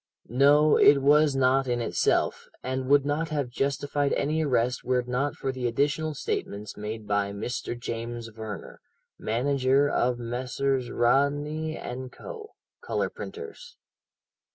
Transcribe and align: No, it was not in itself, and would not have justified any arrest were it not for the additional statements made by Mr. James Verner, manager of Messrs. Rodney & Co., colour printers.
No, 0.29 0.77
it 0.77 0.97
was 1.03 1.35
not 1.35 1.67
in 1.67 1.79
itself, 1.79 2.47
and 2.63 2.87
would 2.89 3.05
not 3.05 3.29
have 3.29 3.51
justified 3.51 4.13
any 4.13 4.43
arrest 4.43 4.83
were 4.83 5.01
it 5.01 5.07
not 5.07 5.35
for 5.35 5.51
the 5.51 5.67
additional 5.67 6.15
statements 6.15 6.75
made 6.75 7.07
by 7.07 7.31
Mr. 7.31 7.79
James 7.79 8.27
Verner, 8.29 8.81
manager 9.19 9.87
of 9.87 10.17
Messrs. 10.17 10.89
Rodney 10.89 11.79
& 11.95 12.09
Co., 12.11 12.49
colour 12.83 13.11
printers. 13.11 13.77